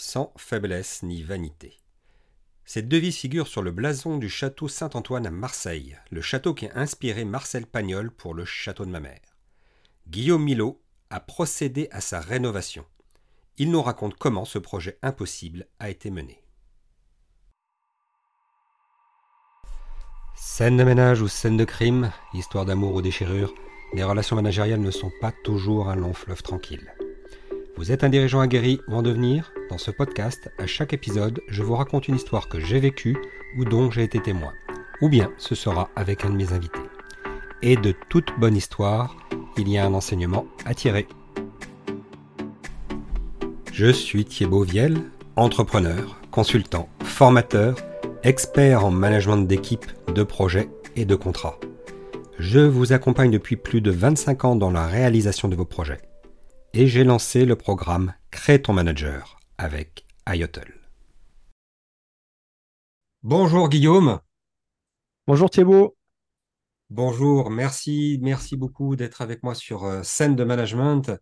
[0.00, 1.76] sans faiblesse ni vanité.
[2.64, 6.78] Cette devise figure sur le blason du château Saint-Antoine à Marseille, le château qui a
[6.78, 9.36] inspiré Marcel Pagnol pour le château de ma mère.
[10.08, 12.84] Guillaume Milot a procédé à sa rénovation.
[13.58, 16.42] Il nous raconte comment ce projet impossible a été mené.
[20.34, 23.52] Scène de ménage ou scène de crime, histoire d'amour ou déchirure,
[23.92, 26.94] les relations managériales ne sont pas toujours un long fleuve tranquille.
[27.80, 29.54] Vous êtes un dirigeant aguerri ou en devenir?
[29.70, 33.16] Dans ce podcast, à chaque épisode, je vous raconte une histoire que j'ai vécue
[33.56, 34.52] ou dont j'ai été témoin.
[35.00, 36.78] Ou bien ce sera avec un de mes invités.
[37.62, 39.16] Et de toute bonne histoire,
[39.56, 41.08] il y a un enseignement à tirer.
[43.72, 45.00] Je suis Thibaut Viel,
[45.36, 47.76] entrepreneur, consultant, formateur,
[48.24, 51.58] expert en management d'équipe, de projets et de contrats.
[52.38, 56.02] Je vous accompagne depuis plus de 25 ans dans la réalisation de vos projets
[56.72, 60.72] et j'ai lancé le programme Crée ton manager avec IOTL.
[63.22, 64.20] Bonjour Guillaume.
[65.26, 65.96] Bonjour Thibault.
[66.90, 71.12] Bonjour, merci, merci beaucoup d'être avec moi sur euh, scène de management.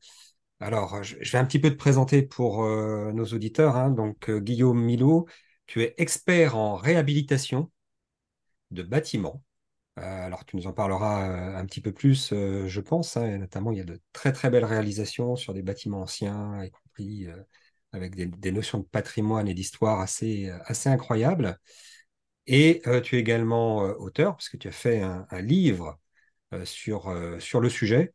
[0.61, 3.77] Alors, je vais un petit peu te présenter pour euh, nos auditeurs.
[3.77, 3.91] Hein.
[3.91, 5.27] Donc, euh, Guillaume Milo,
[5.67, 7.71] tu es expert en réhabilitation
[8.71, 9.43] de bâtiments
[10.03, 13.17] alors, tu nous en parleras euh, un petit peu plus, euh, je pense.
[13.17, 16.71] Hein, notamment, il y a de très très belles réalisations sur des bâtiments anciens, y
[16.71, 17.27] compris
[17.93, 21.59] avec des, notions de patrimoine et d'histoire assez, assez incroyables.
[22.47, 25.99] Et tu es également auteur, parce que tu as fait un, livre
[26.65, 28.15] sur, sur le sujet,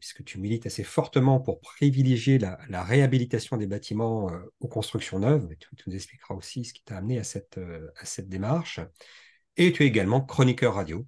[0.00, 5.48] puisque tu milites assez fortement pour privilégier la, réhabilitation des bâtiments aux constructions neuves.
[5.52, 8.80] Et tu, nous expliqueras aussi ce qui t'a amené à cette, à cette démarche.
[9.56, 11.06] Et tu es également chroniqueur radio.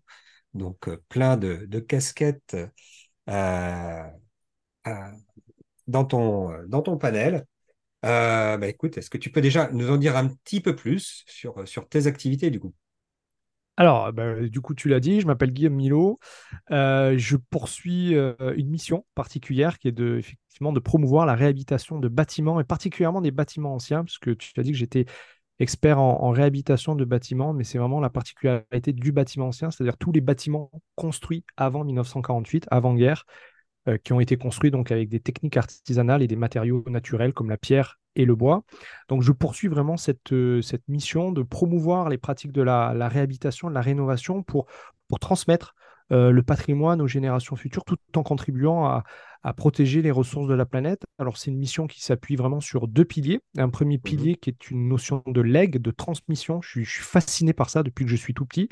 [0.55, 2.57] Donc, euh, plein de, casquettes
[3.29, 4.03] euh,
[4.87, 5.11] euh,
[5.87, 7.47] dans, ton, panel.
[8.03, 11.65] Bah, écoute, est-ce que tu peux déjà nous en dire un petit peu plus sur,
[11.89, 12.75] tes activités du coup?
[13.79, 16.19] Alors, bah, du coup, tu l'as dit, je m'appelle Guillaume Milo.
[16.71, 22.61] je poursuis une mission particulière qui est de, effectivement de promouvoir la réhabilitation de bâtiments
[22.61, 25.07] et particulièrement des bâtiments anciens, puisque tu as dit que j'étais
[25.59, 30.13] expert en, réhabilitation de bâtiments, mais c'est vraiment la particularité du bâtiment ancien, c'est-à-dire tous
[30.13, 33.27] les bâtiments construits avant 1948, avant-guerre,
[33.89, 37.51] euh, qui ont été construits donc avec des techniques artisanales et des matériaux naturels comme
[37.51, 38.65] la pierre et le bois.
[39.09, 43.69] Donc je poursuis vraiment cette, euh, cette mission de promouvoir les pratiques de la, réhabilitation,
[43.69, 44.67] de la rénovation pour,
[45.09, 45.75] pour transmettre
[46.13, 49.05] euh, le patrimoine aux générations futures tout en contribuant à,
[49.43, 51.03] à protéger les ressources de la planète.
[51.19, 53.41] Alors c'est une mission qui s'appuie vraiment sur deux piliers.
[53.59, 56.61] Un premier mmh pilier qui est une notion de leg, de transmission.
[56.63, 58.69] Je suis, je suis fasciné par ça depuis que je suis tout petit.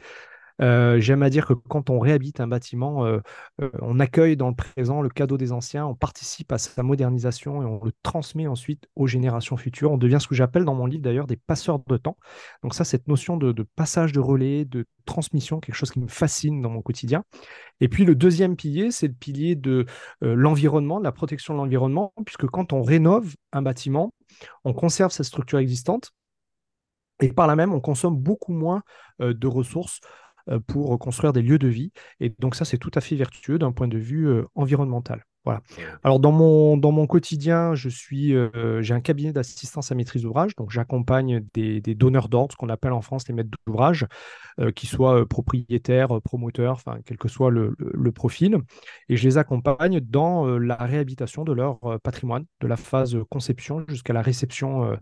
[0.60, 3.18] Euh, j'aime à dire que quand on réhabite un bâtiment, euh,
[3.62, 7.62] euh, on accueille dans le présent le cadeau des anciens, on participe à sa modernisation
[7.62, 9.92] et on le transmet ensuite aux générations futures.
[9.92, 12.16] On devient ce que j'appelle dans mon livre d'ailleurs des passeurs de temps.
[12.62, 16.60] Donc ça, cette notion de, passage de relais, de transmission, quelque chose qui me fascine
[16.60, 17.24] dans mon quotidien.
[17.80, 19.86] Et puis le deuxième pilier, c'est le pilier de
[20.20, 24.12] l'environnement, de la protection de l'environnement, puisque quand on rénove un bâtiment,
[24.64, 26.12] on conserve sa structure existante.
[27.20, 28.82] Et par là même, on consomme beaucoup moins
[29.18, 30.00] de ressources
[30.58, 31.92] pour construire des lieux de vie.
[32.20, 35.24] Et donc ça, c'est tout à fait vertueux d'un point de vue euh, environnemental.
[35.46, 35.62] Voilà.
[36.04, 40.22] Alors dans mon, dans mon quotidien, je suis, euh, j'ai un cabinet d'assistance à maîtrise
[40.22, 44.06] d'ouvrage, donc j'accompagne des, donneurs d'ordre, ce qu'on appelle en France les maîtres d'ouvrage,
[44.58, 47.74] euh, qui soient euh, propriétaires, promoteurs, enfin quel que soit le,
[48.12, 48.58] profil,
[49.08, 54.12] et je les accompagne dans la réhabilitation de leur patrimoine, de la phase conception jusqu'à
[54.12, 54.98] la réception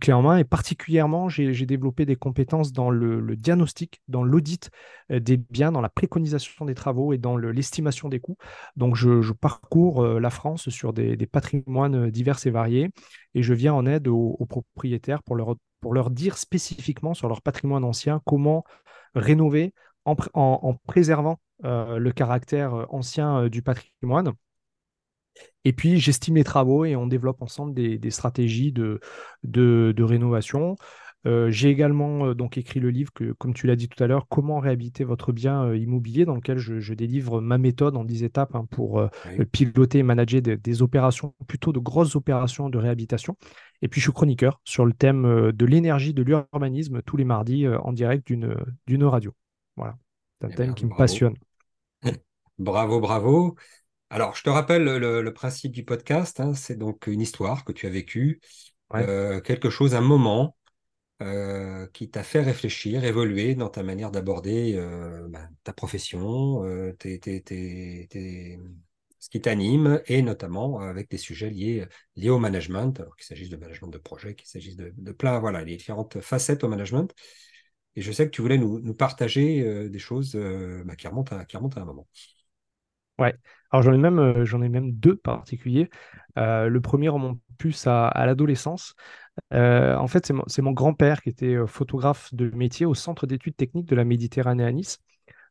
[0.00, 4.70] clé en main, et particulièrement j'ai développé des compétences dans le, diagnostic, dans l'audit
[5.10, 8.38] des biens, dans la préconisation des travaux et dans l'estimation des coûts.
[8.76, 12.90] Donc je, je parcours euh, la France sur des, patrimoines divers et variés
[13.34, 17.42] et je viens en aide aux, propriétaires pour leur, pour leur dire spécifiquement sur leur
[17.42, 18.64] patrimoine ancien comment
[19.14, 24.32] rénover en, préservant euh, le caractère euh, ancien du patrimoine.
[25.64, 29.00] Et puis, j'estime les travaux et on développe ensemble des, stratégies de,
[29.42, 30.76] de, de rénovation.
[31.26, 34.06] Euh, j'ai également euh, donc écrit le livre, que, comme tu l'as dit tout à
[34.06, 38.22] l'heure, Comment réhabiliter votre bien euh, immobilier, dans lequel je, délivre ma méthode en 10
[38.22, 39.02] étapes hein, pour
[39.52, 43.36] piloter et manager des, opérations, plutôt de grosses opérations de réhabilitation.
[43.82, 47.66] Et puis je suis chroniqueur sur le thème de l'énergie, de l'urbanisme, tous les mardis
[47.68, 49.34] en direct d'une radio.
[49.76, 49.98] Voilà,
[50.40, 51.34] c'est un eh thème qui me passionne.
[52.58, 53.54] Bravo, bravo.
[54.08, 57.86] Alors, je te rappelle le, principe du podcast, hein, c'est donc une histoire que tu
[57.86, 58.40] as vécue,
[58.94, 60.56] quelque chose, un moment
[61.22, 66.92] euh, qui t'a fait réfléchir, évoluer dans ta manière d'aborder euh, bah, ta profession, euh,
[67.00, 71.86] ce qui t'anime, et notamment avec des sujets liés,
[72.28, 76.20] au management, qu'il s'agisse de management de projet, qu'il s'agisse de, plein, voilà, les différentes
[76.20, 77.14] facettes au management.
[77.94, 80.36] Et je sais que tu voulais nous, partager des choses
[80.84, 82.06] bah, qui, remontent à, un moment.
[83.18, 83.34] Ouais,
[83.70, 85.88] alors j'en ai même, j'en ai même deux particuliers.
[86.36, 88.94] le premier remonte plus à l'adolescence.
[89.52, 93.96] En fait, c'est mon, grand-père qui était photographe de métier au Centre d'études techniques de
[93.96, 94.98] la Méditerranée à Nice.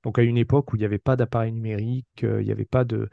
[0.04, 2.86] Donc à une époque où il n'y avait pas d'appareil numérique, il n'y avait pas
[2.86, 3.10] de,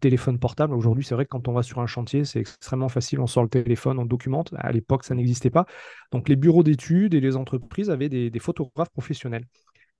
[0.00, 0.74] téléphone portable.
[0.74, 3.20] Aujourd'hui, c'est vrai que quand on va sur un chantier, c'est extrêmement facile.
[3.20, 4.54] On sort le téléphone, on documente.
[4.56, 5.66] À l'époque, ça n'existait pas.
[6.12, 9.44] Donc, les bureaux d'études et les entreprises avaient des, photographes professionnels.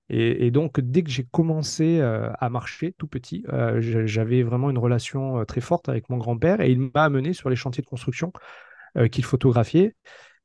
[0.09, 4.77] Et, donc, dès que j'ai commencé euh, à marcher tout petit, euh, j'avais vraiment une
[4.77, 7.89] relation euh, très forte avec mon grand-père et il m'a amené sur les chantiers de
[7.89, 8.31] construction
[9.11, 9.95] qu'il photographiait.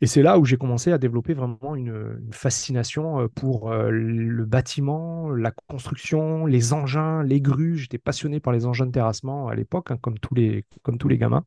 [0.02, 4.44] Et c'est là où j'ai commencé à développer vraiment une, fascination euh, pour euh, le
[4.44, 7.78] bâtiment, la construction, les engins, les grues.
[7.78, 11.06] J'étais passionné par les engins de terrassement à l'époque, hein, comme, tous les, comme tous
[11.06, 11.44] les gamins.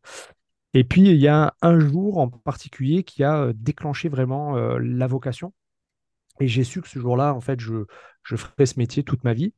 [0.74, 5.08] Et puis, il y a un jour en particulier qui a euh, déclenché vraiment la
[5.08, 5.52] vocation.
[6.40, 7.86] Et j'ai su que ce jour-là, en fait, je,
[8.26, 9.54] je ferais ce métier toute ma vie.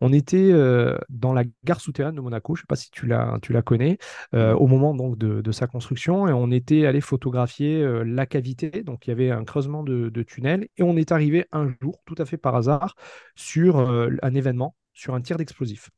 [0.00, 3.06] On était euh, dans la gare souterraine de Monaco, je ne sais pas si tu
[3.06, 3.98] la, tu la connais,
[4.34, 8.70] euh, au moment donc de, sa construction, et on était allé photographier euh, la cavité,
[8.82, 12.02] donc il y avait un creusement de, de, tunnel, et on est arrivé un jour,
[12.04, 12.94] tout à fait par hasard,
[13.36, 15.90] sur un événement, sur un tir d'explosif.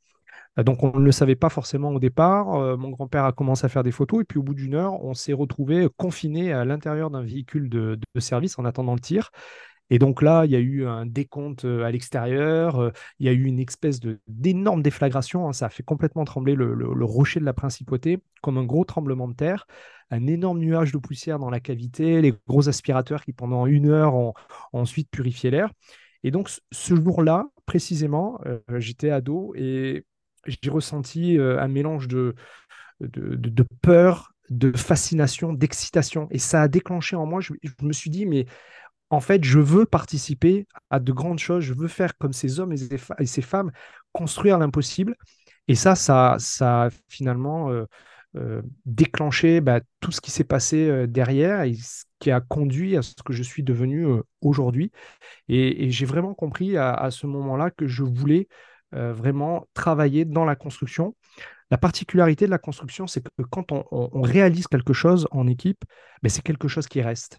[0.56, 2.76] Donc on ne le savait pas forcément au départ.
[2.76, 5.14] mon grand-père a commencé à faire des photos et puis au bout d'une heure, on
[5.14, 9.30] s'est retrouvé confiné à l'intérieur d'un véhicule de, de, service en attendant le tir.
[9.90, 13.28] Et donc là, il y a eu un décompte euh, à l'extérieur, euh, il y
[13.28, 15.52] a eu une espèce d'énorme déflagration, hein.
[15.52, 19.34] ça a fait complètement trembler le, rocher de la principauté, comme un gros tremblement de
[19.34, 19.66] terre,
[20.10, 24.14] un énorme nuage de poussière dans la cavité, les gros aspirateurs qui pendant une heure
[24.14, 24.34] ont,
[24.72, 25.70] ensuite purifié l'air.
[26.22, 30.04] Et donc ce jour-là, précisément, euh, j'étais ado et
[30.46, 32.34] j'ai ressenti un mélange de,
[33.82, 36.26] peur, de fascination, d'excitation.
[36.30, 37.52] Et ça a déclenché en moi, je
[37.82, 38.46] me suis dit, mais
[39.10, 42.72] en fait, je veux participer à de grandes choses, je veux faire comme ces hommes
[42.72, 43.72] et ces, femmes,
[44.12, 45.16] construire l'impossible.
[45.68, 47.86] Et ça, ça, ça a finalement euh,
[48.36, 52.96] euh, déclenché bah, tout ce qui s'est passé euh, derrière et ce qui a conduit
[52.96, 54.06] à ce que je suis devenu
[54.42, 54.92] aujourd'hui.
[55.48, 58.48] Et, j'ai vraiment compris à, ce moment-là que je voulais
[58.92, 61.14] vraiment travailler dans la construction.
[61.70, 65.84] La particularité de la construction, c'est que quand on, réalise quelque chose en équipe,
[66.22, 67.38] ben, c'est quelque chose qui reste.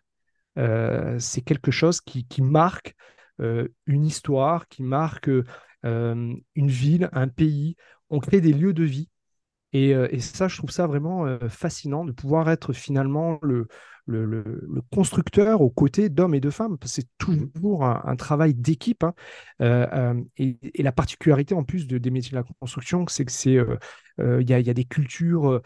[0.59, 2.95] Euh, c'est quelque chose qui, marque
[3.41, 7.75] euh, une histoire, qui marque euh, une ville, un pays.
[8.09, 9.09] On crée des lieux de vie.
[9.71, 13.67] Et, et ça, je trouve ça vraiment fascinant de pouvoir être finalement le,
[14.09, 16.77] le, constructeur aux côtés d'hommes et de femmes.
[16.85, 19.03] C'est toujours un, travail d'équipe.
[19.03, 19.13] Hein.
[19.61, 23.31] Euh, euh, et, la particularité en plus de, des métiers de la construction, c'est que
[23.31, 23.77] c'est euh,
[24.41, 25.61] il y, a, des cultures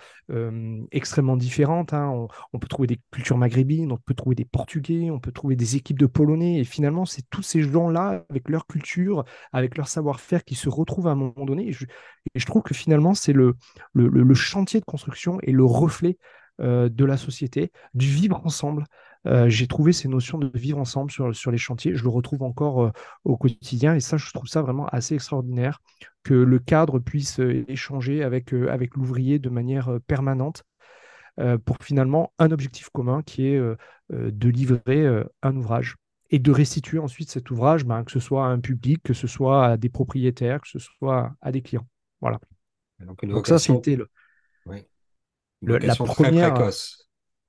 [0.92, 1.94] extrêmement différentes.
[1.94, 2.28] Hein.
[2.54, 5.76] On, peut trouver des cultures maghrébines, on peut trouver des Portugais, on peut trouver des
[5.76, 6.60] équipes de Polonais.
[6.60, 9.24] Et finalement, c'est tous ces gens-là, avec leur culture,
[9.54, 11.70] avec leur savoir-faire, qui se retrouvent à un moment donné.
[11.70, 11.86] Et je,
[12.36, 13.56] et je trouve que finalement, c'est le,
[13.94, 18.86] le, le, chantier de construction et le reflet euh, de la société, du vivre ensemble.
[19.26, 21.96] Euh, j'ai trouvé ces notions de vivre ensemble sur, sur les chantiers.
[21.96, 22.92] Je le retrouve encore euh,
[23.24, 25.82] au quotidien et ça, je trouve ça vraiment assez extraordinaire
[26.24, 30.64] que le cadre puisse échanger avec, avec l'ouvrier de manière permanente
[31.66, 33.60] pour finalement un objectif commun qui est
[34.10, 35.06] de livrer
[35.42, 35.96] un ouvrage
[36.30, 39.28] et de restituer ensuite cet ouvrage, ben, que ce soit à un public, que ce
[39.28, 41.88] soit à des propriétaires, que ce soit à des clients.
[42.22, 42.40] Voilà.
[43.02, 44.08] Donc, ça, c'était le,
[45.66, 46.54] la première.
[46.54, 47.04] précoce.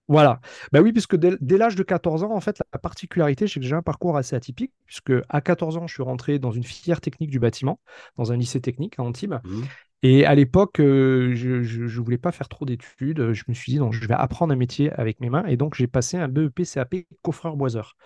[0.06, 0.40] Voilà.
[0.73, 3.75] Ben oui, puisque dès, l'âge de 14 ans, en fait, la particularité, c'est que j'ai
[3.75, 7.30] un parcours assez atypique, puisque à 14 ans, je suis rentré dans une filière technique
[7.30, 7.80] du bâtiment,
[8.16, 9.37] dans un lycée technique à Antibes.
[9.44, 9.62] Mmh.
[10.02, 13.33] Et à l'époque, euh, je ne voulais pas faire trop d'études.
[13.33, 15.47] Je me suis dit, donc, je vais apprendre un métier avec mes mains.
[15.47, 17.97] Et donc, j'ai passé un BEP CAP coffreur-boiseur.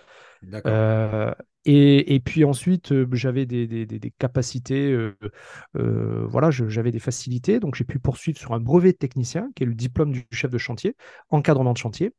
[0.66, 1.32] Euh,
[1.64, 7.60] et, et, puis ensuite, euh, j'avais des, des, des, capacités, euh, voilà, j'avais des facilités.
[7.60, 10.50] Donc, j'ai pu poursuivre sur un brevet de technicien, qui est le diplôme du chef
[10.50, 10.96] de chantier,
[11.30, 12.12] encadrement de chantier.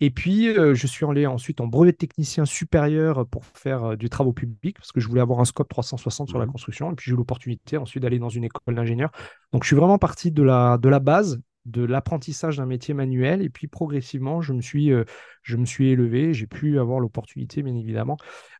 [0.00, 4.32] Et puis, je suis allé ensuite en brevet de technicien supérieur pour faire du travaux
[4.32, 6.50] publics, parce que je voulais avoir un scope 360 sur la mmh.
[6.50, 6.90] construction.
[6.90, 9.10] Et puis, j'ai eu l'opportunité ensuite d'aller dans une école d'ingénieur.
[9.52, 13.42] Donc, je suis vraiment parti de la, de la base de l'apprentissage d'un métier manuel.
[13.42, 15.04] Et puis progressivement, je me suis, euh,
[15.42, 16.34] je élevé.
[16.34, 18.16] J'ai pu avoir l'opportunité, bien évidemment,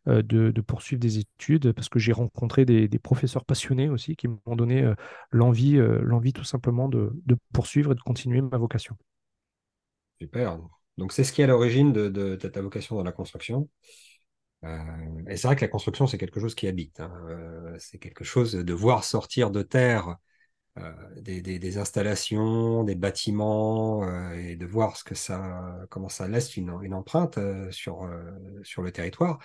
[0.09, 4.56] euh, de, poursuivre des études parce que j'ai rencontré des, professeurs passionnés aussi qui m'ont
[4.56, 4.94] donné euh,
[5.30, 7.12] l'envie, l'envie tout simplement de,
[7.52, 8.97] poursuivre et de continuer ma vocation.
[10.21, 10.59] Super.
[10.99, 13.68] Donc c'est ce qui est à l'origine de, ta vocation dans la construction.
[14.62, 17.00] et c'est vrai que la construction, c'est quelque chose qui habite.
[17.00, 17.12] Hein.
[17.78, 20.16] c'est quelque chose de voir sortir de terre
[21.20, 26.94] des, installations, des bâtiments, et de voir ce que ça, comment ça laisse une, une
[26.94, 27.38] empreinte
[27.70, 28.08] sur,
[28.62, 29.38] sur le territoire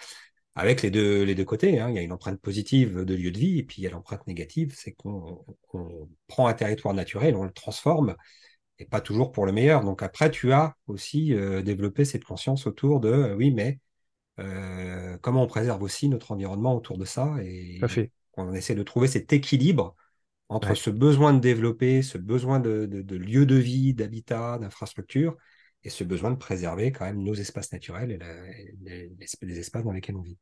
[0.58, 1.80] avec les deux, les deux côtés.
[1.80, 1.90] Hein.
[1.90, 3.92] Il y a une empreinte positive de lieu de vie, et puis il y a
[3.92, 5.46] l'empreinte négative, c'est qu'on
[6.28, 8.16] prend un territoire naturel, on le transforme,
[8.80, 9.84] et pas toujours pour le meilleur.
[9.84, 13.80] Donc après, tu as aussi euh, développé cette conscience autour de, euh, oui, mais
[14.40, 17.80] euh, comment on préserve aussi notre environnement autour de ça, et
[18.36, 19.96] on essaie de trouver cet équilibre
[20.50, 25.36] entre ce besoin de développer, ce besoin de, de, de lieu de vie, d'habitat, d'infrastructure,
[25.84, 29.10] et ce besoin de préserver quand même nos espaces naturels et,
[29.42, 30.38] les, espaces dans lesquels on vit.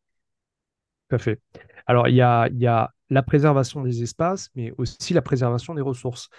[1.09, 1.39] Tout à fait.
[1.85, 5.75] Alors, il y a, il y a la préservation des espaces, mais aussi la préservation
[5.75, 6.29] des ressources.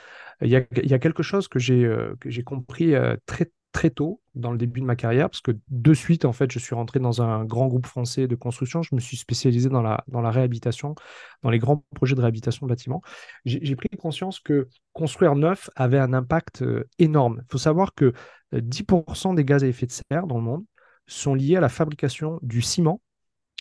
[0.41, 3.91] Il y a, il y a quelque chose que j'ai euh, compris euh, très, très
[3.91, 6.75] tôt dans le début de ma carrière, parce que de suite, en fait, je suis
[6.75, 8.83] rentré dans un grand groupe français de construction.
[8.83, 10.95] Je me suis spécialisé dans la, dans la réhabilitation,
[11.43, 13.03] dans les grands projets de réhabilitation de bâtiments.
[13.45, 17.43] J'ai pris conscience que construire neuf avait un impact euh, énorme.
[17.43, 18.15] Il faut savoir que
[18.55, 20.65] 10% des gaz à effet de serre dans le monde
[21.07, 23.03] sont liés à la fabrication du ciment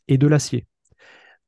[0.07, 0.65] et de l'acier.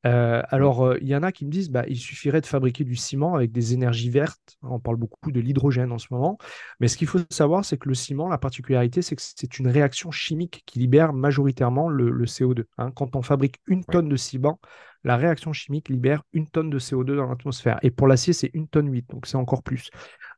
[0.06, 2.84] Euh, alors, euh, il y en a qui me disent bah, il suffirait de fabriquer
[2.84, 4.56] du ciment avec des énergies vertes.
[4.62, 6.38] On parle beaucoup de l'hydrogène en ce moment.
[6.80, 9.68] Mais ce qu'il faut savoir, c'est que le ciment, la particularité, c'est que c'est une
[9.68, 12.64] réaction chimique qui libère majoritairement le, CO2.
[12.78, 12.90] Hein.
[12.92, 14.60] Quand on fabrique une tonne de ciment,
[15.04, 17.78] la réaction chimique libère une tonne de CO2 dans l'atmosphère.
[17.82, 19.90] Et pour l'acier, c'est une tonne 8, donc c'est encore plus.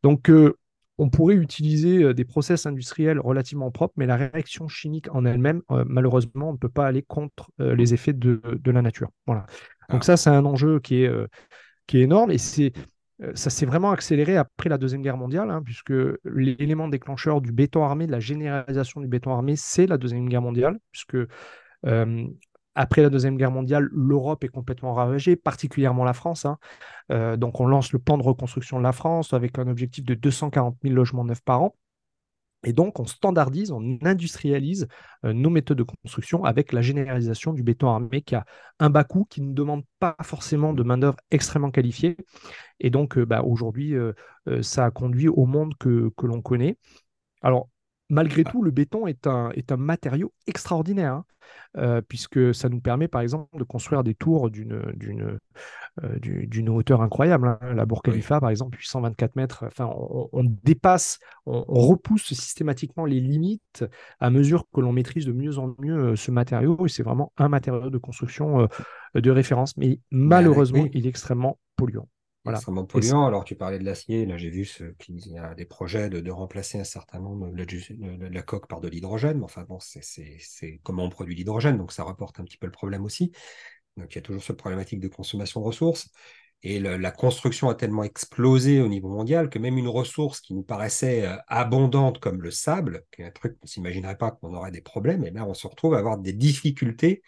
[0.03, 0.57] Donc, euh,
[1.01, 6.51] on pourrait utiliser des process industriels relativement propres, mais la réaction chimique en elle-même, malheureusement,
[6.51, 9.09] on ne peut pas aller contre les effets de, la nature.
[9.27, 9.47] Voilà.
[9.89, 10.05] Donc ah.
[10.05, 11.11] ça, c'est un enjeu qui est,
[11.87, 12.73] qui est énorme et c'est
[13.35, 15.93] ça s'est vraiment accéléré après la Deuxième Guerre mondiale, hein, puisque
[16.25, 20.43] l'élément déclencheur du béton armé, de la généralisation du béton armé, c'est la Deuxième Guerre
[20.43, 21.17] mondiale, puisque
[22.75, 26.45] après la Deuxième Guerre mondiale, l'Europe est complètement ravagée, particulièrement la France.
[26.45, 26.59] Hein.
[27.11, 30.15] Euh, donc on lance le plan de reconstruction de la France avec un objectif de
[30.15, 31.77] 240 000 logements neufs par an.
[32.63, 34.87] Et donc on standardise, on industrialise
[35.25, 38.45] euh, nos méthodes de construction avec la généralisation du béton armé qui a
[38.79, 42.19] un bas coût, qui ne demande pas forcément de main-d'œuvre extrêmement qualifiée.
[42.79, 43.95] Et donc euh, bah, aujourd'hui,
[44.63, 46.77] ça a conduit au monde que, que l'on connaît.
[47.43, 47.69] Alors
[48.11, 51.15] malgré tout, le béton est un, est un matériau extraordinaire.
[51.15, 51.25] Hein.
[51.77, 54.73] Euh, puisque ça nous permet par exemple de construire des tours d'une
[56.03, 57.47] euh, hauteur incroyable.
[57.47, 57.75] Hein.
[57.75, 59.65] La Burj Khalifa, par exemple, 824 mètres.
[59.67, 59.89] Enfin,
[60.33, 63.85] on, dépasse, on, repousse systématiquement les limites
[64.19, 66.87] à mesure que l'on maîtrise de mieux en mieux euh, ce matériau.
[66.87, 68.69] Et c'est vraiment un matériau de construction
[69.15, 69.77] de référence.
[69.77, 72.09] Mais malheureusement, il est extrêmement polluant.
[72.45, 72.59] Voilà.
[72.59, 73.27] extrêmement polluant.
[73.27, 74.25] Alors, tu parlais de l'acier.
[74.25, 74.69] Là, j'ai vu
[74.99, 78.89] qu'il y a des projets de, remplacer un certain nombre de, la coque par de
[78.89, 79.39] l'hydrogène.
[79.39, 81.77] Mais enfin, bon, c'est comment on produit l'hydrogène.
[81.77, 83.33] Donc, ça reporte un petit peu le problème aussi.
[83.97, 86.11] Donc, il y a toujours cette problématique de consommation de ressources.
[86.63, 90.63] Et la construction a tellement explosé au niveau mondial que même une ressource qui nous
[90.63, 94.53] paraissait euh, abondante comme le sable, qui est un truc qu'on ne s'imaginerait pas qu'on
[94.55, 97.23] aurait des problèmes, et eh bien on se retrouve à avoir des difficultés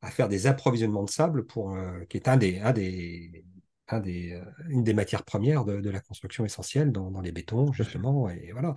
[0.00, 3.44] à faire des approvisionnements de sable pour, euh, qui est un des, un des,
[3.94, 8.28] euh, une des matières premières de, la construction essentielle dans, les bétons, justement.
[8.28, 8.74] Et voilà.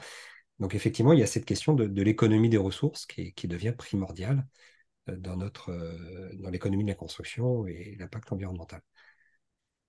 [0.60, 4.46] Donc, effectivement, il y a cette question de, l'économie des ressources qui, devient primordiale
[5.10, 8.82] euh, dans, notre, euh, dans l'économie de la construction et l'impact environnemental.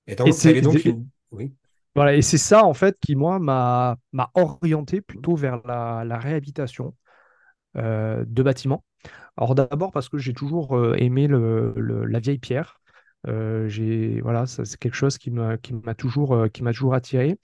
[0.07, 0.77] Et donc, c'est donc
[1.31, 1.55] oui.
[1.95, 6.95] Voilà, et c'est ça, en fait, qui, moi, m'a, m'a orienté plutôt vers la, réhabilitation
[7.77, 8.85] de bâtiments.
[9.37, 12.81] Alors, d'abord, parce que j'ai toujours aimé la vieille pierre.
[13.29, 15.57] Euh, voilà, c'est quelque chose qui m'a
[15.97, 17.39] toujours euh, toujours attiré.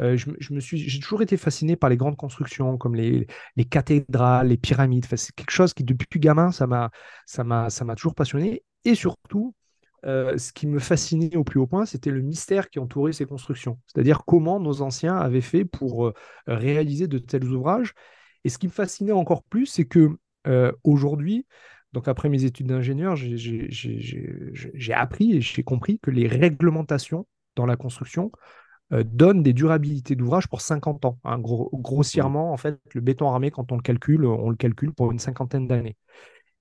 [0.00, 3.26] Euh, je, me suis, j'ai toujours été fasciné par les grandes constructions comme les,
[3.56, 5.06] les cathédrales, les pyramides.
[5.08, 6.90] c'est quelque chose qui depuis gamin ça m'a
[7.26, 8.62] ça m'a ça m'a toujours passionné.
[8.84, 9.54] Et surtout,
[10.04, 13.78] ce qui me fascinait au plus haut point, c'était le mystère qui entourait ces constructions.
[13.86, 16.12] C'est-à-dire comment nos anciens avaient fait pour
[16.46, 17.94] réaliser de tels ouvrages.
[18.44, 20.10] Et ce qui me fascinait encore plus, c'est que
[20.82, 21.46] aujourd'hui,
[21.94, 27.76] donc après mes études d'ingénieur, j'ai appris et j'ai compris que les réglementations dans la
[27.76, 28.32] construction
[28.92, 31.18] euh, donnent des durabilités d'ouvrage pour 50 ans.
[31.24, 31.38] Hein.
[31.38, 35.20] grossièrement, en fait, le béton armé, quand on le calcule, on le calcule pour une
[35.20, 35.96] cinquantaine d'années.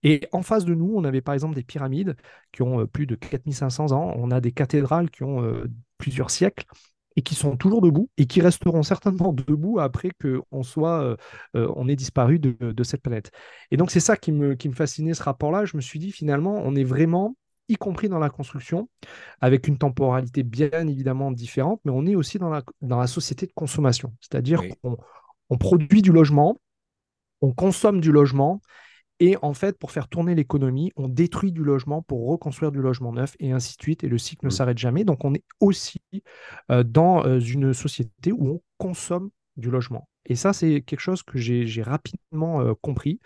[0.04, 2.16] Et en face de nous, on avait par exemple des pyramides
[2.52, 5.66] qui ont euh, plus de 4500 ans, on a des cathédrales qui ont euh,
[5.98, 6.66] plusieurs siècles
[7.15, 11.15] et qui sont toujours debout et qui resteront certainement debout après qu'on soit, euh,
[11.55, 13.32] euh, on ait disparu de, cette planète.
[13.72, 15.65] Et donc c'est ça qui me, qui me fascinait ce rapport-là.
[15.65, 17.36] Je me suis dit finalement, on est vraiment
[17.70, 18.89] y compris dans la construction,
[19.39, 23.46] avec une temporalité bien évidemment différente, mais on est aussi dans la, dans la société
[23.46, 24.13] de consommation.
[24.20, 24.98] C'est-à-dire qu'on
[25.50, 26.60] on produit du logement,
[27.41, 28.62] on consomme du logement,
[29.20, 33.13] Et en fait, pour faire tourner l'économie, on détruit du logement pour reconstruire du logement
[33.13, 34.03] neuf et ainsi de suite.
[34.03, 34.51] Et le cycle ne Mm.
[34.51, 35.03] s'arrête jamais.
[35.05, 36.01] Donc, on est aussi
[36.72, 40.10] euh, dans euh, une société où on consomme du logement.
[40.25, 43.20] Et ça, c'est quelque chose que j'ai j'ai rapidement euh, compris.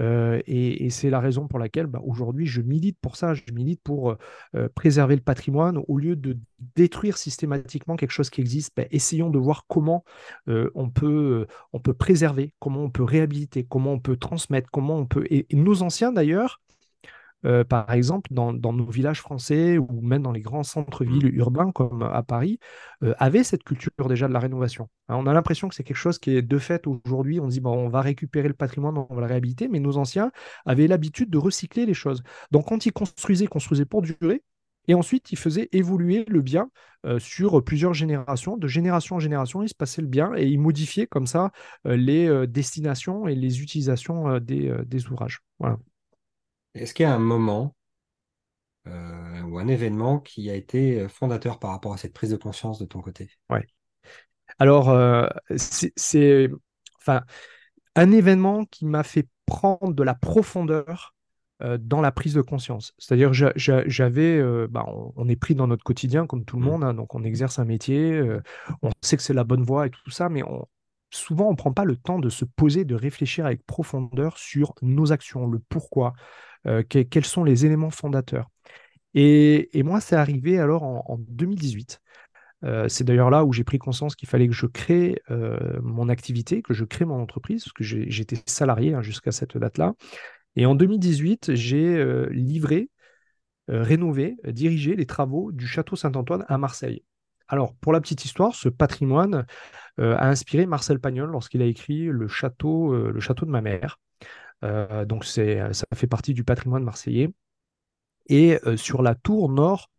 [0.00, 3.80] Euh, et, c'est la raison pour laquelle bah, aujourd'hui je milite pour ça, je milite
[3.82, 4.18] pour euh,
[4.54, 6.38] euh, préserver le patrimoine au lieu de
[6.74, 8.72] détruire systématiquement quelque chose qui existe.
[8.76, 10.04] bah, essayons de voir comment
[10.46, 15.06] on peut, on peut préserver, comment on peut réhabiliter, comment on peut transmettre, comment on
[15.06, 15.26] peut...
[15.30, 16.60] Et nos anciens d'ailleurs,
[17.44, 20.62] euh, par exemple, dans, dans nos villages français ou même dans les grands
[21.06, 21.22] Mm.
[21.22, 22.58] centres-villes urbains comme à Paris,
[23.02, 24.88] euh, avaient cette culture déjà de la rénovation.
[25.08, 27.40] Hein, on a l'impression que c'est quelque chose qui est de fait aujourd'hui.
[27.40, 30.32] On dit, bon, on va récupérer le patrimoine, on va le réhabiliter, mais nos anciens
[30.64, 32.22] avaient l'habitude de recycler les choses.
[32.50, 34.42] Donc, quand ils construisaient, ils construisaient pour durer.
[34.88, 36.70] Et ensuite, ils faisaient évoluer le bien
[37.06, 38.56] euh, sur plusieurs générations.
[38.56, 41.50] De génération en génération, il se passait le bien et ils modifiaient comme ça
[41.86, 45.40] euh, les euh, destinations et les utilisations euh, des, euh, des ouvrages.
[45.58, 45.78] Voilà.
[46.76, 47.74] Est-ce qu'il y a un moment
[48.88, 52.78] euh, ou un événement qui a été fondateur par rapport à cette prise de conscience
[52.78, 53.30] de ton côté?
[53.50, 53.66] Ouais.
[54.58, 56.50] Alors, euh, c'est,
[56.98, 57.22] enfin,
[57.96, 61.14] un événement qui m'a fait prendre de la profondeur
[61.62, 62.94] euh, dans la prise de conscience.
[62.98, 66.58] C'est-à-dire, j'a- j'a- j'avais, euh, bah, on, on est pris dans notre quotidien comme tout
[66.58, 66.66] le Mm.
[66.66, 68.42] monde, hein, donc on exerce un métier, euh,
[68.82, 70.66] on sait que c'est la bonne voie et tout ça, mais on-
[71.10, 74.74] souvent on ne prend pas le temps de se poser, de réfléchir avec profondeur sur
[74.82, 76.12] nos actions, le pourquoi,
[76.66, 78.50] euh, que- quels sont les éléments fondateurs.
[79.14, 82.00] Et, moi, c'est arrivé alors en, en 2018.
[82.64, 86.08] Euh, c'est d'ailleurs là où j'ai pris conscience qu'il fallait que je crée euh, mon
[86.08, 89.94] activité, que je crée mon entreprise, parce que j'étais salarié hein, jusqu'à cette date-là.
[90.56, 92.90] Et en 2018, j'ai livré,
[93.68, 97.02] rénové, dirigé les travaux du château Saint-Antoine à Marseille.
[97.48, 99.46] Alors, pour la petite histoire, ce patrimoine
[100.00, 103.62] euh, a inspiré Marcel Pagnol lorsqu'il a écrit Le château, euh, le château de ma
[103.62, 103.98] mère.
[104.64, 107.30] Euh, donc, c'est, ça fait partie du patrimoine marseillais.
[108.28, 109.90] Et sur la tour nord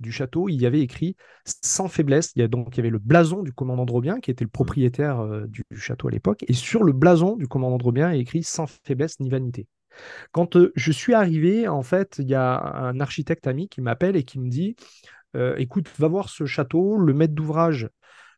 [0.00, 2.32] du château, il y avait écrit sans faiblesse.
[2.34, 4.50] Il y a donc il y avait le blason du commandant Drobien, qui était le
[4.52, 4.52] Mm.
[4.52, 6.44] propriétaire du, du château à l'époque.
[6.48, 9.68] Et sur le blason du commandant Drobien, il y a écrit sans faiblesse ni vanité.
[10.32, 14.24] Quand je suis arrivé, en fait, il y a un architecte ami qui m'appelle et
[14.24, 14.76] qui me dit
[15.58, 17.88] écoute, va voir ce château, le maître d'ouvrage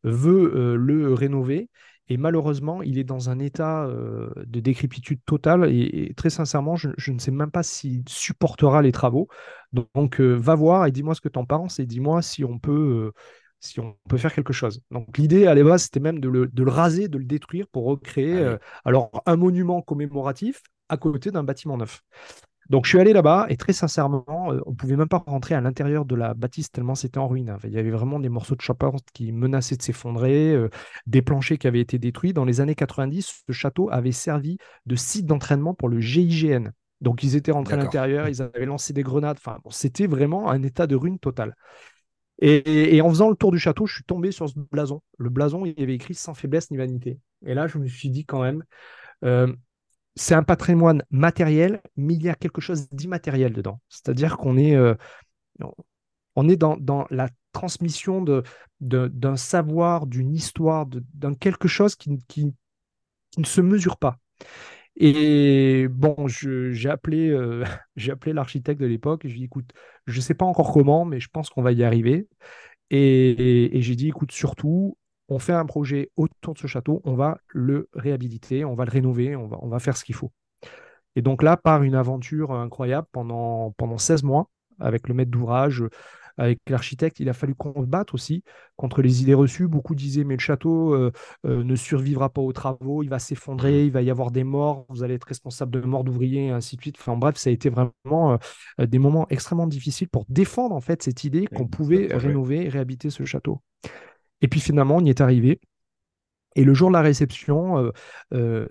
[0.04, 1.70] veut euh, le rénover.
[2.10, 5.70] Et malheureusement, il est dans un état euh, de décrépitude totale.
[5.70, 9.28] Et, et très sincèrement, je, je ne sais même pas s'il supportera les travaux.
[9.72, 12.44] Donc, donc, euh, va voir et dis-moi ce que tu en penses et dis-moi si
[12.44, 13.12] on peut, euh,
[13.60, 14.80] si on peut faire quelque chose.
[14.90, 17.66] Donc l'idée à la base, c'était même de le, de le raser, de le détruire
[17.68, 18.58] pour recréer Ah euh, oui.
[18.84, 22.02] alors un monument commémoratif à côté d'un bâtiment neuf.
[22.70, 25.60] Donc je suis allé là-bas et très sincèrement, euh, on pouvait même pas rentrer à
[25.60, 27.56] l'intérieur de la bâtisse tellement c'était en ruine.
[27.64, 30.68] Il y avait vraiment des morceaux de charpente qui menaçaient de s'effondrer, euh,
[31.06, 32.32] des planchers qui avaient été détruits.
[32.34, 36.68] Dans les années 90, ce château avait servi de site d'entraînement pour le GIGN.
[37.00, 39.38] Donc ils étaient rentrés à l'intérieur, ils avaient lancé des grenades.
[39.38, 41.54] Enfin, bon, c'était vraiment un état de ruine total.
[42.40, 45.02] Et, et- et en faisant le tour du château, je suis tombé sur ce blason.
[45.18, 47.18] Le blason, il y avait écrit sans faiblesse ni vanité.
[47.46, 48.64] Et là, je me suis dit quand même,
[49.24, 49.52] euh,
[50.18, 53.80] c'est un patrimoine matériel, mais il y a quelque chose d'immatériel dedans.
[53.88, 54.94] C'est-à-dire qu'on est, euh,
[56.36, 58.24] on est dans, la transmission
[58.80, 62.10] d'un savoir, d'une histoire, d'un quelque chose qui,
[63.36, 64.18] ne se mesure pas.
[64.96, 67.64] Et bon, je- j'ai appelé, euh,
[67.96, 69.72] j'ai appelé l'architecte de l'époque et je lui ai dit, écoute,
[70.06, 72.28] je ne sais pas encore comment, mais je pense qu'on va y arriver.
[72.90, 74.96] Et j'ai dit, écoute, surtout,
[75.28, 78.90] on fait un projet autour de ce château, on va le réhabiliter, on va le
[78.90, 80.32] rénover, on va, on va faire ce qu'il faut.
[81.16, 85.82] Et donc là, par une aventure incroyable pendant, pendant 16 mois, avec le maître d'ouvrage,
[86.38, 88.44] avec l'architecte, il a fallu batte aussi
[88.76, 89.66] contre les idées reçues.
[89.66, 91.10] Beaucoup disaient, mais le château euh,
[91.44, 94.86] euh, ne survivra pas aux travaux, il va s'effondrer, il va y avoir des morts,
[94.88, 96.96] vous allez être responsable de morts d'ouvriers, et ainsi de suite.
[97.00, 98.38] Enfin bref, ça a été vraiment
[98.80, 102.68] euh, des moments extrêmement difficiles pour défendre en fait cette idée qu'on pouvait rénover et
[102.68, 103.60] réhabiter ce château.
[104.42, 105.60] Et puis finalement, on y est arrivé.
[106.58, 107.92] Et le jour de la réception, euh,
[108.34, 108.66] euh,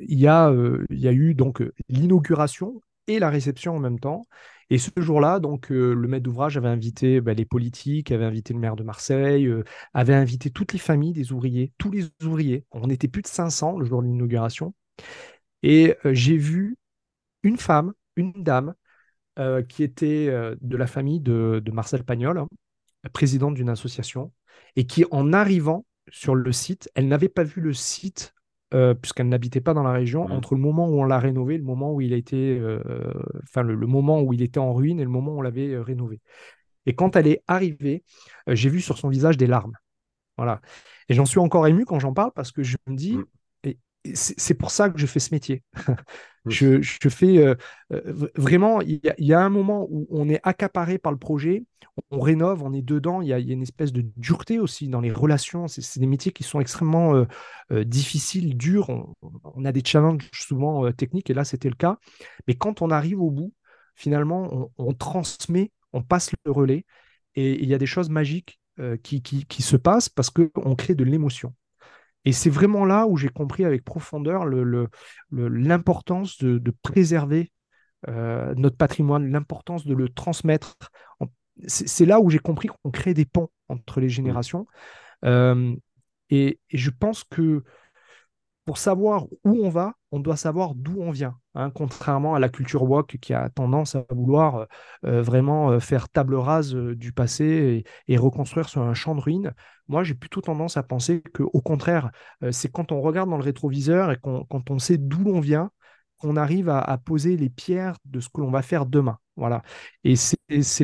[0.00, 3.98] il y a, euh, il y a eu donc l'inauguration et la réception en même
[3.98, 4.26] temps.
[4.70, 8.60] Et ce jour-là, donc le maître d'ouvrage avait invité bah, les politiques, avait invité le
[8.60, 9.50] maire de Marseille,
[9.92, 12.64] avait invité toutes les familles des ouvriers, tous les ouvriers.
[12.72, 14.74] On était plus de 500 le jour de l'inauguration.
[15.62, 16.76] Et j'ai vu
[17.42, 18.74] une femme, une dame,
[19.68, 20.28] qui était
[20.60, 22.48] de la famille de, de Marcel Pagnol, hein,
[23.12, 24.32] présidente d'une association,
[24.76, 28.34] et qui, en arrivant sur le site, elle n'avait pas vu le site,
[28.74, 31.64] euh, puisqu'elle n'habitait pas dans la région, entre le moment où on l'a rénové, le
[31.64, 32.80] moment où il a été, euh,
[33.44, 35.70] enfin le, le moment où il était en ruine et le moment où on l'avait
[35.70, 36.20] euh, rénové.
[36.86, 38.04] Et quand elle est arrivée,
[38.48, 39.74] j'ai vu sur son visage des larmes.
[40.36, 40.60] Voilà.
[41.08, 43.24] Et j'en suis encore ému quand j'en parle parce que je me dis, Mm.
[44.12, 45.62] C'est pour ça que je fais ce métier.
[46.46, 47.54] je, je, fais euh,
[47.92, 51.64] euh, vraiment, il y, a un moment où on est accaparé par le projet,
[52.10, 55.10] on rénove, on est dedans, il y, a, une espèce de dureté aussi dans les
[55.10, 55.68] relations.
[55.68, 57.24] C'est des métiers qui sont extrêmement
[57.70, 58.90] euh, difficiles, durs.
[59.44, 61.98] On, a des challenges souvent techniques et là c'était le cas.
[62.46, 63.54] Mais quand on arrive au bout,
[63.94, 66.84] finalement, on, transmet, on passe le relais
[67.36, 68.60] et il y a des choses magiques
[69.02, 71.54] qui, qui, qui se passent parce qu'on crée de l'émotion.
[72.24, 74.46] Et c'est vraiment là où j'ai compris avec profondeur
[75.30, 77.52] l'importance le, de, préserver
[78.08, 80.76] euh, notre patrimoine, l'importance de le transmettre.
[81.66, 84.10] C'est là où j'ai compris qu'on crée des ponts entre les mmh.
[84.10, 84.66] générations.
[85.24, 85.74] Euh,
[86.30, 87.62] et, je pense que
[88.64, 91.36] pour savoir où on va, on doit savoir d'où on vient.
[91.54, 94.66] Hein, contrairement à la culture woke qui a tendance à vouloir euh,
[95.06, 99.52] euh, vraiment euh, faire table rase du passé et, reconstruire sur un champ de ruines.
[99.88, 102.10] Moi, j'ai plutôt tendance à penser qu'au contraire,
[102.52, 105.70] c'est quand on regarde dans le rétroviseur et quand on sait d'où l'on vient,
[106.18, 109.18] qu'on arrive à, poser les pierres de ce que l'on va faire demain.
[109.36, 109.62] Voilà.
[110.04, 110.33] Et c'est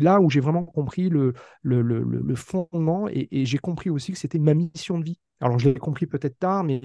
[0.01, 4.39] là où j'ai vraiment compris le, le, fondement et, et j'ai compris aussi que c'était
[4.39, 5.19] ma mission de vie.
[5.41, 6.81] Alors, je l'ai compris peut-être tard, mais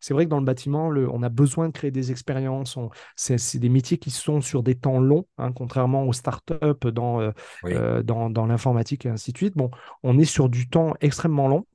[0.00, 2.78] c'est vrai que dans le bâtiment, on a besoin de créer des expériences.
[3.16, 6.56] C'est des métiers qui sont sur des temps longs, hein, contrairement aux startups
[6.92, 7.30] dans, euh,
[7.66, 9.56] euh, dans, dans l'informatique et ainsi de suite.
[9.56, 9.70] Bon,
[10.02, 11.66] on est sur du temps extrêmement long.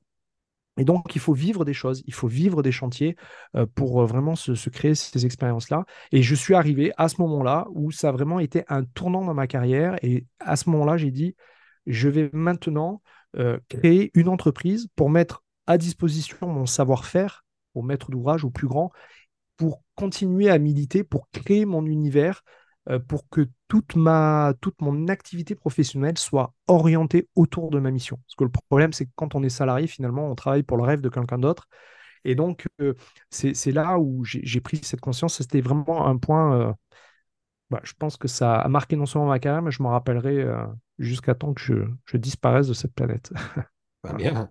[0.76, 3.16] Et donc, il faut vivre des choses, il faut vivre des chantiers
[3.56, 5.84] euh, pour vraiment se, créer ces expériences-là.
[6.12, 9.34] Et je suis arrivé à ce moment-là où ça a vraiment été un tournant dans
[9.34, 9.96] ma carrière.
[10.02, 11.36] Et à ce moment-là, j'ai dit,
[11.86, 13.02] je vais maintenant
[13.68, 18.92] créer une entreprise pour mettre à disposition mon savoir-faire au maître d'ouvrage, au plus grand,
[19.56, 22.62] pour continuer à militer, pour créer mon univers, euh,
[23.08, 28.18] pour que toute, ma, toute mon activité professionnelle soit orientée autour de ma mission.
[28.26, 30.82] Parce que le problème, c'est que quand on est salarié, finalement, on travaille pour le
[30.82, 31.66] rêve de quelqu'un d'autre.
[32.24, 32.94] Et donc, euh,
[33.30, 35.38] c'est là où j'ai pris cette conscience.
[35.38, 36.72] C'était vraiment un point, euh,
[37.70, 40.46] bah, je pense que ça a marqué non seulement ma carrière, mais je m'en rappellerai
[40.98, 43.32] jusqu'à temps que je, je, disparaisse de cette planète.
[44.16, 44.50] bien.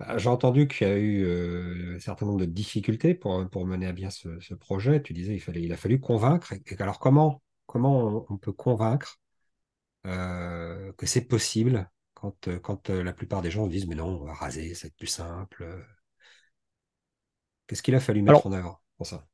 [0.00, 3.64] Bah, j'ai entendu qu'il y a eu euh, un certain nombre de difficultés pour, pour
[3.64, 5.00] mener à bien ce, projet.
[5.00, 6.52] Tu disais il fallait, il a fallu convaincre.
[6.52, 9.20] Et, alors comment, comment on, peut convaincre
[10.06, 14.24] euh, que c'est possible quand, quand euh, la plupart des gens disent mais non, on
[14.24, 15.66] va raser, c'est plus simple.
[17.66, 19.26] Qu'est-ce qu'il a fallu mettre en œuvre pour ça?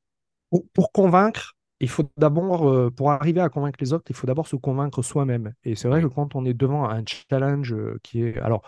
[0.73, 4.57] pour, convaincre, il faut d'abord, pour arriver à convaincre les autres, il faut d'abord se
[4.57, 5.55] convaincre soi-même.
[5.63, 8.39] Et c'est vrai que quand on est devant un challenge qui est...
[8.39, 8.63] Alors,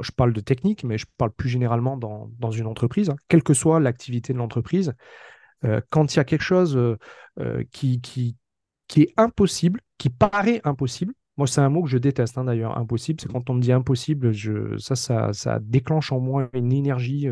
[0.00, 3.16] je parle de technique, mais je parle plus généralement dans, une entreprise, hein.
[3.28, 4.94] quelle que soit l'activité de l'entreprise.
[5.64, 6.98] Euh, quand il y a quelque chose euh,
[7.38, 8.36] euh, qui, qui,
[8.92, 12.76] qui, est impossible, qui paraît impossible, moi c'est un mot que je déteste hein, d'ailleurs,
[12.76, 16.72] impossible, c'est quand on me dit impossible, je, ça, ça, ça déclenche en moi une
[16.72, 17.28] énergie.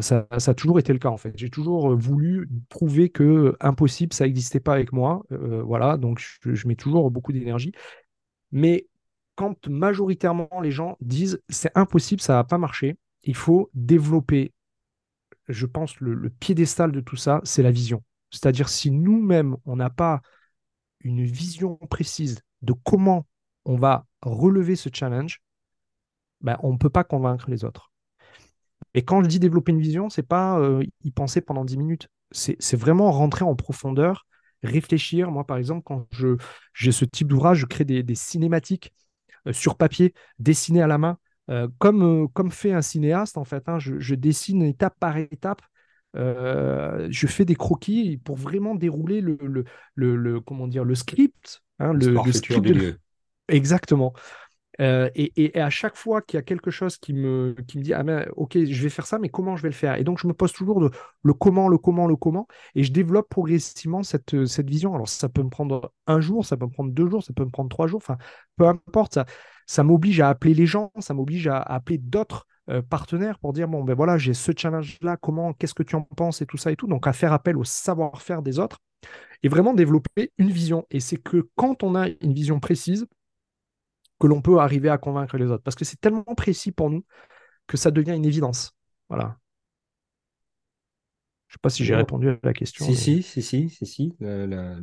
[0.00, 1.32] Ça, ça, a toujours été le cas en fait.
[1.36, 5.24] J'ai toujours voulu prouver que impossible, ça n'existait pas avec moi.
[5.30, 7.72] voilà, donc je, je mets toujours beaucoup d'énergie.
[8.52, 8.86] Mais
[9.34, 14.52] quand majoritairement les gens disent c'est impossible, ça va pas marcher, il faut développer,
[15.48, 18.02] je pense, le, piédestal de tout ça, c'est la vision.
[18.30, 20.22] C'est-à-dire si nous-mêmes, on n'a pas
[21.04, 23.26] une vision précise de comment
[23.64, 25.40] on va relever ce challenge,
[26.40, 27.92] ben, on ne peut pas convaincre les autres.
[28.94, 32.08] Et quand je dis développer une vision, c'est pas euh, y penser pendant 10 minutes.
[32.30, 34.26] C'est vraiment rentrer en profondeur,
[34.62, 35.30] réfléchir.
[35.30, 36.06] Moi, par exemple, quand
[36.72, 38.92] j'ai ce type d'ouvrage, je crée des cinématiques
[39.46, 41.18] euh, sur papier, dessiné à la main,
[41.50, 43.68] euh, comme, comme fait un cinéaste en fait.
[43.68, 43.78] Hein.
[43.78, 45.62] je, dessine étape par étape.
[46.14, 49.38] Je fais des croquis pour vraiment dérouler le,
[49.94, 51.62] le, comment dire, le script.
[51.78, 52.98] Hein, le, script de...
[53.48, 54.12] Exactement.
[54.80, 57.92] Euh, et, à chaque fois qu'il y a quelque chose qui me, qui me dit
[57.92, 59.96] ah ben, ok je vais faire ça mais comment je vais le faire?
[59.96, 63.28] Et donc je me pose toujours le, comment le comment le comment et je développe
[63.28, 66.90] progressivement cette, cette vision alors ça peut me prendre un jour ça peut me prendre
[66.90, 68.16] deux jours ça peut me prendre trois jours enfin
[68.56, 69.26] peu importe ça,
[69.66, 73.66] ça m'oblige à appeler les gens ça m'oblige à, appeler d'autres euh, partenaires pour dire
[73.68, 76.56] bon ben voilà j'ai ce challenge là comment qu'est-ce que tu en penses et tout
[76.56, 78.78] ça et tout donc à faire appel au savoir-faire des autres
[79.42, 83.06] et vraiment développer une vision et c'est que quand on a une vision précise
[84.22, 85.64] que l'on peut arriver à convaincre les autres.
[85.64, 87.04] Parce que c'est tellement précis pour nous
[87.66, 88.72] que ça devient une évidence.
[89.08, 89.36] Voilà.
[91.48, 92.86] Je ne sais pas si j'ai répondu à la question.
[92.86, 94.14] Si, si, si, si, si, si.
[94.20, 94.76] La,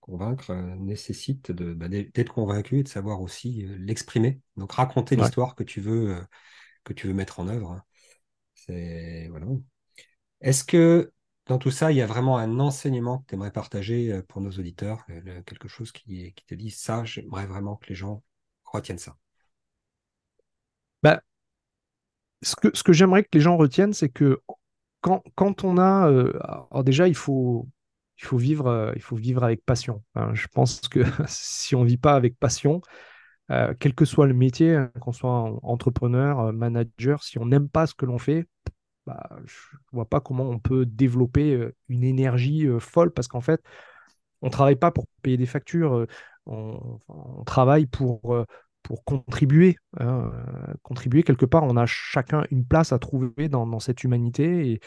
[0.00, 4.40] convaincre euh, nécessite bah, d'être convaincu et de savoir aussi euh, l'exprimer.
[4.56, 6.16] Donc raconter l'histoire que tu veux
[6.84, 7.82] que tu veux mettre en œuvre.
[8.54, 9.46] C'est voilà.
[10.40, 11.12] Est-ce que
[11.46, 14.50] dans tout ça, il y a vraiment un enseignement que tu aimerais partager pour nos
[14.50, 15.04] auditeurs,
[15.46, 18.22] quelque chose qui, te dit ça, j'aimerais vraiment que les gens
[18.64, 19.16] retiennent ça?
[21.02, 21.20] Bah,
[22.42, 24.40] Ce que, ce que j'aimerais que les gens retiennent, c'est que
[25.00, 26.06] quand, quand on a.
[26.06, 27.68] alors déjà, il faut,
[28.18, 30.02] il faut, vivre, il faut vivre avec passion.
[30.14, 30.34] Hein.
[30.34, 32.80] je pense que si on ne vit pas avec passion,
[33.80, 37.94] quel que soit le métier, hein, qu'on soit entrepreneur, manager, si on n'aime pas ce
[37.94, 38.46] que l'on fait,
[39.06, 39.54] bah, je
[39.92, 43.62] ne vois pas comment on peut développer une énergie folle parce qu'en fait,
[44.42, 46.06] on ne travaille pas pour payer des factures,
[46.46, 46.98] on
[47.44, 48.44] travaille pour,
[48.82, 49.76] pour contribuer.
[49.98, 54.80] Hein, euh, contribuer quelque part, on a chacun une place à trouver dans, cette humanité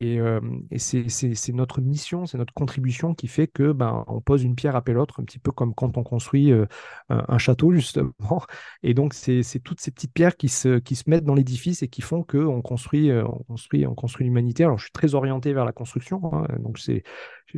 [0.00, 0.40] et, euh,
[0.76, 4.92] c'est notre mission, c'est notre contribution qui fait que ben, on pose une pierre après
[4.92, 6.66] l'autre, un petit peu comme quand on construit euh,
[7.08, 8.42] un, château justement.
[8.82, 11.88] Et donc c'est toutes ces petites pierres qui se, qui se mettent dans l'édifice et
[11.88, 14.64] qui font qu'on construit, on construit, on construit l'humanité.
[14.64, 17.02] Alors je suis très orienté vers la construction, hein, donc c'est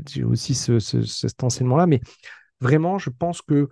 [0.07, 2.01] j'ai aussi ce, cet enseignement-là, mais
[2.61, 3.69] vraiment je pense que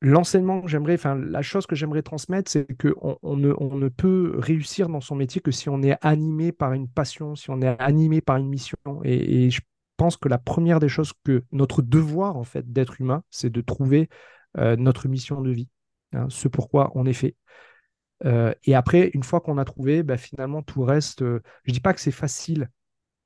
[0.00, 4.88] l'enseignement que j'aimerais, enfin la chose que j'aimerais transmettre, c'est qu'on on ne, peut réussir
[4.88, 8.20] dans son métier que si on est animé par une passion, si on est animé
[8.20, 8.78] par une mission.
[9.04, 9.60] Et, je
[9.96, 13.60] pense que la première des choses que notre devoir en fait d'être humain, c'est de
[13.60, 14.08] trouver
[14.56, 15.68] euh, notre mission de vie,
[16.12, 17.34] hein, ce pourquoi on est fait.
[18.24, 21.22] Euh, et après, une fois qu'on a trouvé, bah, finalement tout reste.
[21.22, 22.70] Euh, je dis pas que c'est facile,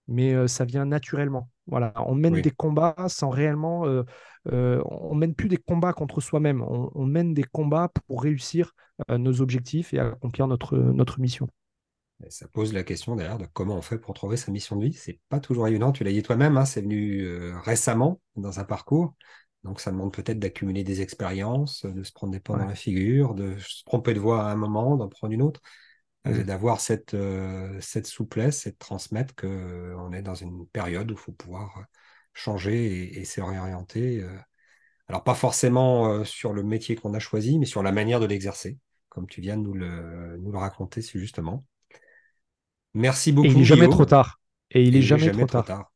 [0.09, 1.51] mais ça vient naturellement.
[1.67, 3.87] Voilà, on mène des combats sans réellement
[4.51, 8.75] euh, on mène plus des combats contre soi-même, on, mène des combats pour réussir
[9.11, 11.49] euh, nos objectifs et accomplir notre, notre mission.
[12.29, 14.93] ça pose la question d'ailleurs de comment on fait pour trouver sa mission de vie.
[14.93, 15.93] C'est pas toujours évident.
[15.93, 19.15] Tu l'as dit toi-même, hein, c'est venu euh, récemment dans un parcours.
[19.63, 23.35] Donc ça demande peut-être d'accumuler des expériences, de se prendre des pas dans la figure,
[23.35, 25.61] de se tromper de voie à un moment, d'en prendre une autre,
[26.25, 26.43] mmh.
[26.43, 27.17] d'avoir cette,
[27.81, 31.87] cette souplesse et de transmettre qu'on est dans une période où il faut pouvoir
[32.35, 34.23] changer et, se réorienter.
[34.23, 34.37] Euh.
[35.09, 38.27] Alors pas forcément euh, sur le métier qu'on a choisi, mais sur la manière de
[38.27, 41.65] l'exercer, comme tu viens de nous le, nous le raconter justement.
[42.95, 43.49] Merci beaucoup.
[43.49, 44.41] Et il n'est jamais trop tard.
[44.71, 45.93] Et il n'est jamais, trop, tard.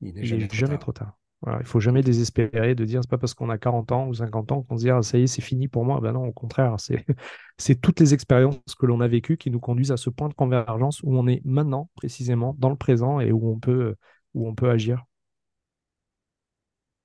[0.00, 1.18] Il n'est jamais, trop tard.
[1.46, 4.14] Voilà, il faut jamais désespérer de dire c'est pas parce qu'on a 40 ans ou
[4.14, 6.00] 50 ans qu'on se dit ah, ça y est c'est fini pour moi.
[6.00, 7.06] Ben non, au contraire, c'est
[7.56, 10.34] c'est toutes les expériences que l'on a vécues qui nous conduisent à ce point de
[10.34, 13.94] convergence où on est maintenant précisément dans le présent et où on peut
[14.34, 15.04] où on peut agir.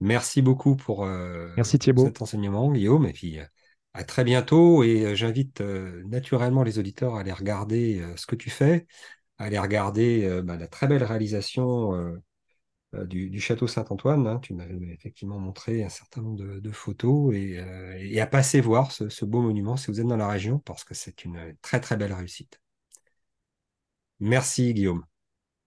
[0.02, 3.06] Merci beaucoup pour, euh, Merci cet enseignement, Guillaume.
[3.06, 3.46] Et puis, euh,
[3.94, 4.84] à très bientôt.
[4.84, 8.88] Et euh, j'invite naturellement les auditeurs à aller regarder ce que tu fais,
[9.38, 11.94] à aller regarder bah, la très belle réalisation
[12.94, 14.28] du, Château Saint-Antoine.
[14.28, 14.40] Hein.
[14.40, 19.26] Tu m'avais effectivement montré un certain nombre de, photos et, à passer voir ce, ce,
[19.26, 22.14] beau monument si vous êtes dans la région, parce que c'est une très, très belle
[22.14, 22.62] réussite.
[24.20, 25.04] Merci, Guillaume.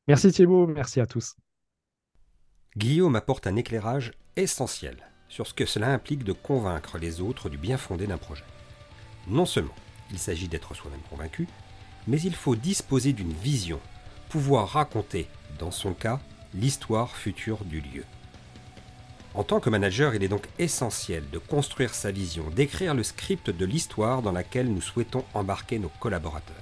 [0.06, 0.66] Merci, Thibault.
[0.66, 1.36] Merci à tous.
[2.76, 4.96] Guillaume apporte un éclairage essentiel
[5.28, 8.44] sur ce que cela implique de convaincre les autres du bien fondé d'un projet.
[9.26, 9.74] Non seulement
[10.10, 11.48] il s'agit d'être soi-même convaincu,
[12.06, 13.80] mais il faut disposer d'une vision,
[14.28, 15.26] pouvoir raconter,
[15.58, 16.20] dans son cas,
[16.54, 18.04] l'histoire future du lieu.
[19.34, 23.50] En tant que manager, il est donc essentiel de construire sa vision, d'écrire le script
[23.50, 26.54] de l'histoire dans laquelle nous souhaitons embarquer nos collaborateurs.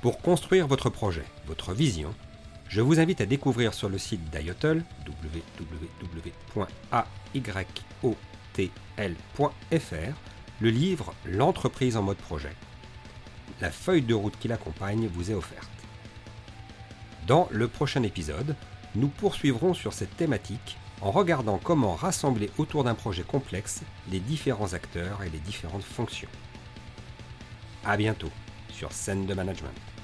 [0.00, 2.14] Pour construire votre projet, votre vision,
[2.68, 7.04] je vous invite à découvrir sur le site d'IOTL, www.ayotl.fr,
[10.60, 12.56] le livre L'entreprise en mode projet.
[13.60, 15.68] La feuille de route qui l'accompagne vous est offerte.
[17.26, 18.56] Dans le prochain épisode,
[18.96, 24.72] nous poursuivrons sur cette thématique en regardant comment rassembler autour d'un projet complexe les différents
[24.72, 26.28] acteurs et les différentes fonctions.
[27.84, 28.30] A bientôt
[28.72, 29.95] sur Scène de Management.